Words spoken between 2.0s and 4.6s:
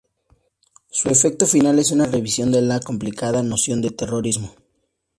revisión de la complicada noción de terrorismo.